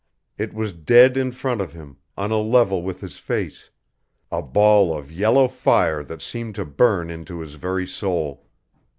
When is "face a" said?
3.19-4.41